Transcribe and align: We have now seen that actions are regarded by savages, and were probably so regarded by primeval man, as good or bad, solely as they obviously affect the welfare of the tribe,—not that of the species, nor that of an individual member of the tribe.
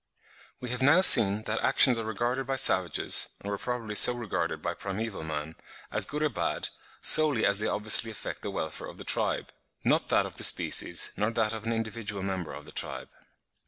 We 0.59 0.71
have 0.71 0.81
now 0.81 1.01
seen 1.01 1.43
that 1.43 1.59
actions 1.61 1.99
are 1.99 2.03
regarded 2.03 2.47
by 2.47 2.55
savages, 2.55 3.35
and 3.39 3.51
were 3.51 3.57
probably 3.59 3.93
so 3.93 4.13
regarded 4.15 4.59
by 4.59 4.73
primeval 4.73 5.23
man, 5.23 5.57
as 5.91 6.07
good 6.07 6.23
or 6.23 6.29
bad, 6.29 6.69
solely 7.01 7.45
as 7.45 7.59
they 7.59 7.67
obviously 7.67 8.09
affect 8.09 8.41
the 8.41 8.49
welfare 8.49 8.87
of 8.87 8.97
the 8.97 9.03
tribe,—not 9.03 10.09
that 10.09 10.25
of 10.25 10.37
the 10.37 10.43
species, 10.43 11.11
nor 11.17 11.29
that 11.29 11.53
of 11.53 11.67
an 11.67 11.73
individual 11.73 12.23
member 12.23 12.51
of 12.51 12.65
the 12.65 12.71
tribe. 12.71 13.09